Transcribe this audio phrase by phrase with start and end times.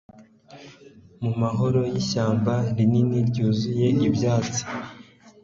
[1.23, 4.61] Mu mahoro yishyamba rinini ryuzuye ibyatsi